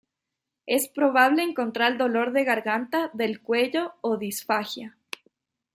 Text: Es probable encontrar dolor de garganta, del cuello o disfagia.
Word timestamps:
Es 0.65 0.87
probable 0.87 1.43
encontrar 1.43 1.99
dolor 1.99 2.31
de 2.31 2.43
garganta, 2.43 3.11
del 3.13 3.39
cuello 3.39 3.93
o 4.01 4.17
disfagia. 4.17 4.97